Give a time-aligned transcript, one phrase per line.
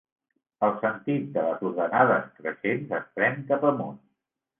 [0.67, 4.01] El sentit de les ordenades creixents es pren cap amunt.